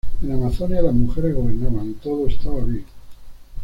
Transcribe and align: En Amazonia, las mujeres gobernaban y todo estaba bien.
En 0.23 0.31
Amazonia, 0.33 0.81
las 0.81 0.95
mujeres 0.95 1.35
gobernaban 1.35 1.91
y 1.91 1.93
todo 1.93 2.25
estaba 2.25 2.61
bien. 2.63 2.85